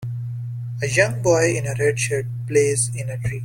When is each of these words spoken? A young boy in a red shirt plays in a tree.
A 0.81 0.87
young 0.87 1.21
boy 1.21 1.53
in 1.55 1.67
a 1.67 1.75
red 1.77 1.99
shirt 1.99 2.25
plays 2.47 2.89
in 2.95 3.07
a 3.11 3.19
tree. 3.19 3.39